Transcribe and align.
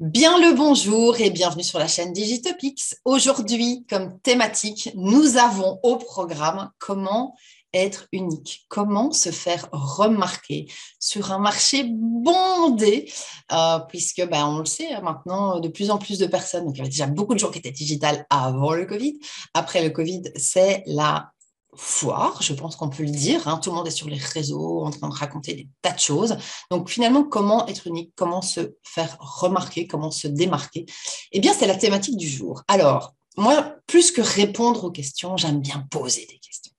Bien 0.00 0.40
le 0.40 0.56
bonjour 0.56 1.20
et 1.20 1.30
bienvenue 1.30 1.62
sur 1.62 1.78
la 1.78 1.86
chaîne 1.86 2.12
Digitopics. 2.12 2.96
Aujourd'hui, 3.04 3.86
comme 3.88 4.18
thématique, 4.22 4.90
nous 4.96 5.36
avons 5.36 5.78
au 5.84 5.94
programme 5.98 6.72
comment 6.80 7.36
être 7.72 8.08
unique, 8.10 8.66
comment 8.68 9.12
se 9.12 9.30
faire 9.30 9.68
remarquer 9.70 10.66
sur 10.98 11.30
un 11.30 11.38
marché 11.38 11.84
bondé, 11.88 13.08
euh, 13.52 13.78
puisque 13.88 14.26
ben, 14.28 14.44
on 14.46 14.58
le 14.58 14.64
sait 14.64 14.92
hein, 14.92 15.00
maintenant, 15.00 15.60
de 15.60 15.68
plus 15.68 15.92
en 15.92 15.98
plus 15.98 16.18
de 16.18 16.26
personnes, 16.26 16.64
donc 16.64 16.74
il 16.74 16.78
y 16.78 16.80
avait 16.80 16.90
déjà 16.90 17.06
beaucoup 17.06 17.34
de 17.34 17.38
gens 17.38 17.52
qui 17.52 17.60
étaient 17.60 17.70
digitales 17.70 18.26
avant 18.30 18.72
le 18.72 18.86
Covid. 18.86 19.20
Après 19.54 19.80
le 19.80 19.90
Covid, 19.90 20.22
c'est 20.34 20.82
la 20.86 21.30
foire, 21.76 22.42
je 22.42 22.52
pense 22.52 22.76
qu'on 22.76 22.88
peut 22.88 23.02
le 23.02 23.10
dire. 23.10 23.46
Hein. 23.48 23.58
Tout 23.58 23.70
le 23.70 23.76
monde 23.76 23.86
est 23.86 23.92
sur 23.92 24.08
les 24.08 24.18
réseaux 24.18 24.84
en 24.84 24.90
train 24.90 25.08
de 25.08 25.14
raconter 25.14 25.54
des 25.54 25.68
tas 25.82 25.92
de 25.92 25.98
choses. 25.98 26.36
Donc 26.70 26.88
finalement, 26.88 27.24
comment 27.24 27.66
être 27.66 27.86
unique, 27.86 28.12
comment 28.16 28.42
se 28.42 28.74
faire 28.82 29.16
remarquer, 29.20 29.86
comment 29.86 30.10
se 30.10 30.28
démarquer? 30.28 30.86
Eh 31.32 31.40
bien, 31.40 31.52
c'est 31.52 31.66
la 31.66 31.76
thématique 31.76 32.16
du 32.16 32.28
jour. 32.28 32.62
Alors, 32.68 33.14
moi, 33.36 33.76
plus 33.86 34.12
que 34.12 34.20
répondre 34.20 34.84
aux 34.84 34.90
questions, 34.90 35.36
j'aime 35.36 35.60
bien 35.60 35.86
poser 35.90 36.26
des 36.26 36.38
questions. 36.38 36.72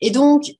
Et 0.00 0.10
donc, 0.10 0.52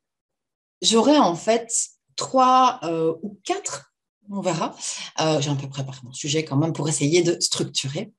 j'aurai 0.82 1.18
en 1.18 1.36
fait 1.36 1.70
trois 2.16 2.80
euh, 2.82 3.14
ou 3.22 3.38
quatre, 3.44 3.92
on 4.30 4.40
verra. 4.40 4.74
Euh, 5.20 5.40
j'ai 5.40 5.50
un 5.50 5.56
peu 5.56 5.68
préparé 5.68 5.98
mon 6.02 6.12
sujet 6.12 6.44
quand 6.44 6.56
même 6.56 6.72
pour 6.72 6.88
essayer 6.88 7.22
de 7.22 7.38
structurer. 7.40 8.12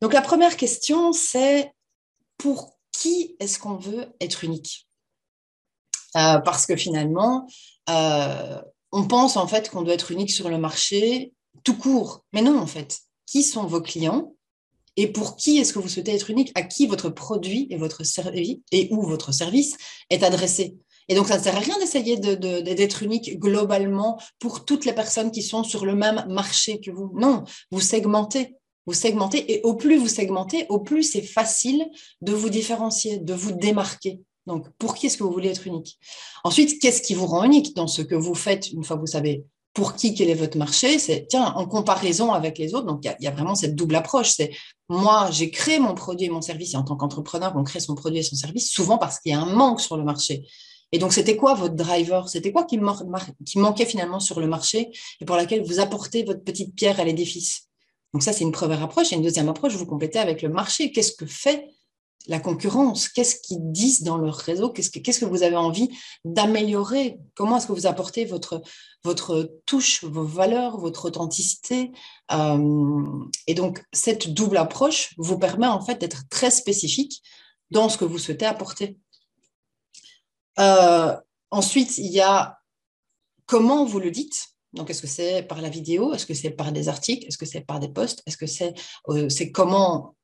Donc 0.00 0.12
la 0.12 0.22
première 0.22 0.56
question, 0.56 1.12
c'est 1.12 1.72
pour 2.36 2.78
qui 2.92 3.36
est-ce 3.40 3.58
qu'on 3.58 3.76
veut 3.76 4.14
être 4.20 4.44
unique? 4.44 4.88
Euh, 6.16 6.38
Parce 6.38 6.66
que 6.66 6.76
finalement, 6.76 7.48
euh, 7.88 8.60
on 8.92 9.06
pense 9.06 9.36
en 9.36 9.46
fait 9.46 9.70
qu'on 9.70 9.82
doit 9.82 9.94
être 9.94 10.10
unique 10.10 10.30
sur 10.30 10.48
le 10.48 10.58
marché 10.58 11.32
tout 11.64 11.76
court. 11.76 12.24
Mais 12.32 12.42
non, 12.42 12.58
en 12.58 12.66
fait. 12.66 13.00
Qui 13.26 13.42
sont 13.42 13.66
vos 13.66 13.80
clients? 13.80 14.34
Et 14.96 15.06
pour 15.06 15.36
qui 15.36 15.58
est-ce 15.58 15.72
que 15.72 15.78
vous 15.78 15.88
souhaitez 15.88 16.14
être 16.14 16.30
unique? 16.30 16.52
À 16.54 16.62
qui 16.62 16.86
votre 16.86 17.08
produit 17.08 17.66
et 17.70 17.76
votre 17.76 18.04
service 18.04 18.58
et 18.72 18.88
où 18.90 19.02
votre 19.02 19.32
service 19.32 19.76
est 20.10 20.22
adressé? 20.22 20.76
Et 21.08 21.14
donc, 21.14 21.28
ça 21.28 21.38
ne 21.38 21.42
sert 21.42 21.56
à 21.56 21.60
rien 21.60 21.78
d'essayer 21.78 22.16
d'être 22.16 23.02
unique 23.02 23.38
globalement 23.38 24.20
pour 24.38 24.64
toutes 24.64 24.84
les 24.84 24.92
personnes 24.92 25.30
qui 25.30 25.42
sont 25.42 25.64
sur 25.64 25.84
le 25.84 25.94
même 25.94 26.24
marché 26.28 26.80
que 26.80 26.90
vous. 26.90 27.10
Non, 27.14 27.44
vous 27.70 27.80
segmentez. 27.80 28.54
Vous 28.86 28.94
segmentez 28.94 29.52
et 29.52 29.60
au 29.62 29.74
plus 29.74 29.96
vous 29.96 30.08
segmentez, 30.08 30.66
au 30.68 30.80
plus 30.80 31.04
c'est 31.04 31.22
facile 31.22 31.86
de 32.20 32.32
vous 32.32 32.50
différencier, 32.50 33.18
de 33.18 33.34
vous 33.34 33.52
démarquer. 33.52 34.20
Donc, 34.46 34.68
pour 34.78 34.94
qui 34.94 35.06
est-ce 35.06 35.16
que 35.16 35.22
vous 35.22 35.32
voulez 35.32 35.50
être 35.50 35.66
unique? 35.66 35.98
Ensuite, 36.42 36.80
qu'est-ce 36.80 37.00
qui 37.02 37.14
vous 37.14 37.26
rend 37.26 37.44
unique 37.44 37.76
dans 37.76 37.86
ce 37.86 38.02
que 38.02 38.14
vous 38.14 38.34
faites 38.34 38.72
une 38.72 38.82
fois 38.82 38.96
que 38.96 39.02
vous 39.02 39.06
savez 39.06 39.44
pour 39.72 39.94
qui, 39.94 40.14
quel 40.14 40.28
est 40.28 40.34
votre 40.34 40.58
marché? 40.58 40.98
C'est, 40.98 41.26
tiens, 41.28 41.54
en 41.56 41.66
comparaison 41.66 42.32
avec 42.32 42.58
les 42.58 42.74
autres. 42.74 42.86
Donc, 42.86 43.04
il 43.04 43.24
y, 43.24 43.26
a 43.26 43.30
vraiment 43.30 43.54
cette 43.54 43.74
double 43.74 43.94
approche. 43.94 44.30
C'est, 44.30 44.50
moi, 44.88 45.30
j'ai 45.30 45.50
créé 45.50 45.78
mon 45.78 45.94
produit 45.94 46.26
et 46.26 46.30
mon 46.30 46.42
service. 46.42 46.74
Et 46.74 46.76
en 46.76 46.82
tant 46.82 46.96
qu'entrepreneur, 46.96 47.54
on 47.56 47.62
crée 47.62 47.80
son 47.80 47.94
produit 47.94 48.18
et 48.18 48.22
son 48.22 48.36
service 48.36 48.70
souvent 48.70 48.98
parce 48.98 49.18
qu'il 49.20 49.32
y 49.32 49.34
a 49.34 49.40
un 49.40 49.46
manque 49.46 49.80
sur 49.80 49.96
le 49.96 50.04
marché. 50.04 50.44
Et 50.90 50.98
donc, 50.98 51.14
c'était 51.14 51.36
quoi 51.36 51.54
votre 51.54 51.74
driver? 51.74 52.28
C'était 52.28 52.52
quoi 52.52 52.64
qui, 52.64 52.78
qui 53.46 53.58
manquait 53.58 53.86
finalement 53.86 54.20
sur 54.20 54.40
le 54.40 54.46
marché 54.46 54.90
et 55.20 55.24
pour 55.24 55.36
laquelle 55.36 55.62
vous 55.62 55.80
apportez 55.80 56.22
votre 56.24 56.42
petite 56.42 56.74
pierre 56.74 57.00
à 57.00 57.04
l'édifice? 57.04 57.68
Donc 58.12 58.22
ça, 58.22 58.32
c'est 58.32 58.44
une 58.44 58.52
première 58.52 58.82
approche. 58.82 59.12
Et 59.12 59.16
une 59.16 59.22
deuxième 59.22 59.48
approche, 59.48 59.74
vous 59.74 59.86
complétez 59.86 60.18
avec 60.18 60.42
le 60.42 60.48
marché. 60.48 60.92
Qu'est-ce 60.92 61.12
que 61.12 61.26
fait 61.26 61.68
la 62.26 62.40
concurrence? 62.40 63.08
Qu'est-ce 63.08 63.36
qu'ils 63.36 63.72
disent 63.72 64.02
dans 64.02 64.18
leur 64.18 64.36
réseau? 64.36 64.70
Qu'est-ce 64.70 64.90
que, 65.20 65.24
vous 65.24 65.42
avez 65.42 65.56
envie 65.56 65.88
d'améliorer? 66.24 67.18
Comment 67.34 67.56
est-ce 67.56 67.66
que 67.66 67.72
vous 67.72 67.86
apportez 67.86 68.26
votre, 68.26 68.62
votre 69.02 69.50
touche, 69.64 70.04
vos 70.04 70.24
valeurs, 70.24 70.78
votre 70.78 71.06
authenticité? 71.06 71.90
Euh, 72.32 73.24
Et 73.46 73.54
donc, 73.54 73.82
cette 73.92 74.32
double 74.32 74.58
approche 74.58 75.14
vous 75.16 75.38
permet 75.38 75.66
en 75.66 75.80
fait 75.80 75.98
d'être 75.98 76.28
très 76.28 76.50
spécifique 76.50 77.22
dans 77.70 77.88
ce 77.88 77.96
que 77.96 78.04
vous 78.04 78.18
souhaitez 78.18 78.44
apporter. 78.44 78.98
Euh, 80.58 81.16
ensuite, 81.50 81.96
il 81.96 82.12
y 82.12 82.20
a 82.20 82.58
comment 83.46 83.86
vous 83.86 84.00
le 84.00 84.10
dites. 84.10 84.48
Donc, 84.72 84.90
est-ce 84.90 85.02
que 85.02 85.06
c'est 85.06 85.42
par 85.42 85.60
la 85.60 85.68
vidéo? 85.68 86.14
Est-ce 86.14 86.26
que 86.26 86.34
c'est 86.34 86.50
par 86.50 86.72
des 86.72 86.88
articles? 86.88 87.26
Est-ce 87.26 87.38
que 87.38 87.46
c'est 87.46 87.60
par 87.60 87.78
des 87.80 87.88
posts? 87.88 88.22
Est-ce 88.26 88.36
que 88.36 88.46
c'est 88.46 88.74
euh, 89.08 89.28
comment 89.52 90.16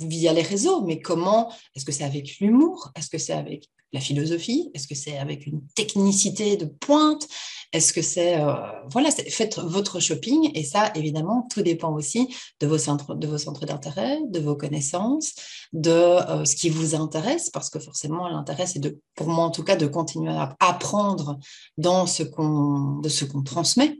via 0.00 0.32
les 0.32 0.42
réseaux 0.42 0.82
Mais 0.82 1.00
comment 1.00 1.52
Est-ce 1.74 1.84
que 1.84 1.92
c'est 1.92 2.04
avec 2.04 2.38
l'humour? 2.40 2.90
Est-ce 2.96 3.08
que 3.08 3.18
c'est 3.18 3.32
avec 3.32 3.68
la 3.94 4.00
philosophie? 4.00 4.70
Est-ce 4.74 4.86
que 4.86 4.94
c'est 4.94 5.16
avec 5.16 5.46
une 5.46 5.62
technicité 5.74 6.56
de 6.58 6.66
pointe? 6.66 7.26
Est-ce 7.72 7.92
que 7.92 8.02
c'est 8.02 8.40
euh, 8.40 8.52
voilà, 8.90 9.10
faites 9.10 9.58
votre 9.58 10.00
shopping 10.00 10.50
et 10.54 10.64
ça 10.64 10.92
évidemment 10.94 11.48
tout 11.52 11.62
dépend 11.62 11.92
aussi 11.94 12.28
de 12.60 12.66
vos 12.66 12.78
centres 12.78 13.14
de 13.14 13.26
vos 13.26 13.38
centres 13.38 13.66
d'intérêt, 13.66 14.18
de 14.28 14.40
vos 14.40 14.56
connaissances, 14.56 15.34
de 15.72 15.90
euh, 15.90 16.44
ce 16.44 16.56
qui 16.56 16.70
vous 16.70 16.94
intéresse 16.94 17.50
parce 17.50 17.70
que 17.70 17.78
forcément 17.78 18.28
l'intérêt 18.28 18.66
c'est 18.66 18.80
pour 19.14 19.28
moi 19.28 19.44
en 19.44 19.50
tout 19.50 19.64
cas 19.64 19.76
de 19.76 19.86
continuer 19.86 20.32
à 20.32 20.56
apprendre 20.60 21.38
dans 21.78 22.04
de 22.04 23.08
ce 23.08 23.24
qu'on 23.24 23.42
transmet. 23.44 23.98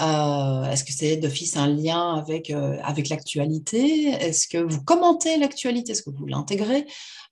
Euh, 0.00 0.64
est-ce 0.70 0.84
que 0.84 0.92
c'est 0.92 1.16
d'office 1.16 1.56
un 1.56 1.68
lien 1.68 2.14
avec, 2.14 2.50
euh, 2.50 2.76
avec 2.82 3.08
l'actualité? 3.08 4.08
Est-ce 4.08 4.46
que 4.46 4.58
vous 4.58 4.82
commentez 4.84 5.38
l'actualité? 5.38 5.92
Est-ce 5.92 6.02
que 6.02 6.10
vous 6.10 6.26
l'intégrez? 6.26 6.86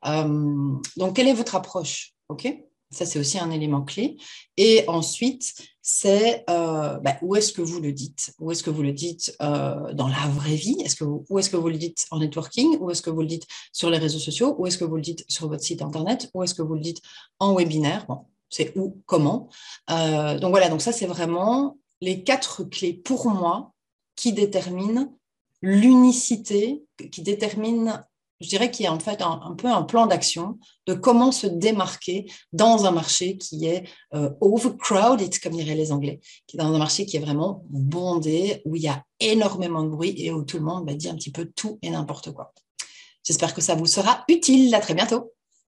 Euh, 0.06 0.72
Donc, 0.96 1.16
quelle 1.16 1.28
est 1.28 1.34
votre 1.34 1.54
approche? 1.54 2.12
Ok? 2.28 2.48
Ça, 2.90 3.04
c'est 3.04 3.18
aussi 3.18 3.38
un 3.38 3.50
élément 3.50 3.82
clé. 3.82 4.16
Et 4.56 4.84
ensuite, 4.86 5.52
c'est 5.82 6.44
bah, 6.46 7.18
où 7.22 7.34
est-ce 7.34 7.52
que 7.52 7.60
vous 7.60 7.80
le 7.80 7.92
dites? 7.92 8.32
Où 8.38 8.52
est-ce 8.52 8.62
que 8.62 8.70
vous 8.70 8.82
le 8.82 8.92
dites 8.92 9.36
dans 9.40 10.08
la 10.08 10.28
vraie 10.28 10.54
vie? 10.54 10.76
Est-ce 10.84 10.94
que 10.94 11.02
vous, 11.04 11.24
Où 11.28 11.38
est-ce 11.40 11.50
que 11.50 11.56
vous 11.56 11.68
le 11.68 11.76
dites 11.76 12.06
en 12.12 12.20
networking? 12.20 12.78
Où 12.78 12.90
est-ce 12.92 13.02
que 13.02 13.10
vous 13.10 13.22
le 13.22 13.26
dites 13.26 13.46
sur 13.72 13.90
les 13.90 13.98
réseaux 13.98 14.20
sociaux? 14.20 14.54
Où 14.58 14.66
est-ce 14.68 14.78
que 14.78 14.84
vous 14.84 14.94
le 14.96 15.02
dites 15.02 15.24
sur 15.28 15.48
votre 15.48 15.64
site 15.64 15.82
Internet? 15.82 16.30
Où 16.34 16.44
est-ce 16.44 16.54
que 16.54 16.62
vous 16.62 16.74
le 16.74 16.80
dites 16.80 17.02
en 17.40 17.54
webinaire? 17.54 18.06
Bon, 18.06 18.26
C'est 18.48 18.72
où, 18.78 19.02
comment? 19.06 19.48
donc 19.88 20.50
voilà, 20.50 20.68
donc 20.68 20.80
ça, 20.80 20.92
c'est 20.92 21.06
vraiment 21.06 21.76
les 22.04 22.22
quatre 22.22 22.64
clés 22.64 22.92
pour 22.92 23.28
moi 23.28 23.72
qui 24.14 24.32
déterminent 24.32 25.16
l'unicité, 25.62 26.84
qui 27.10 27.22
déterminent, 27.22 27.98
je 28.40 28.48
dirais 28.48 28.70
qu'il 28.70 28.84
y 28.84 28.86
a 28.86 28.92
en 28.92 29.00
fait 29.00 29.22
un, 29.22 29.54
peu 29.56 29.68
un 29.68 29.82
plan 29.82 30.06
d'action 30.06 30.58
de 30.86 30.92
comment 30.92 31.32
se 31.32 31.46
démarquer 31.46 32.30
dans 32.52 32.84
un 32.84 32.90
marché 32.90 33.38
qui 33.38 33.64
est 33.66 33.88
euh, 34.12 34.30
overcrowded, 34.42 35.38
comme 35.40 35.54
diraient 35.54 35.74
les 35.74 35.90
Anglais, 35.90 36.20
qui 36.46 36.56
est 36.56 36.60
dans 36.60 36.72
un 36.72 36.78
marché 36.78 37.06
qui 37.06 37.16
est 37.16 37.20
vraiment 37.20 37.64
bondé, 37.70 38.60
où 38.66 38.76
il 38.76 38.82
y 38.82 38.88
a 38.88 39.02
énormément 39.20 39.82
de 39.82 39.88
bruit 39.88 40.14
et 40.18 40.30
où 40.30 40.44
tout 40.44 40.58
le 40.58 40.64
monde 40.64 40.86
va 40.86 40.94
dire 40.94 41.12
un 41.12 41.16
petit 41.16 41.32
peu 41.32 41.46
tout 41.46 41.78
et 41.80 41.88
n'importe 41.88 42.32
quoi. 42.32 42.52
J'espère 43.26 43.54
que 43.54 43.62
ça 43.62 43.74
vous 43.74 43.86
sera 43.86 44.24
utile. 44.28 44.74
À 44.74 44.80
très 44.80 44.92
bientôt. 44.92 45.32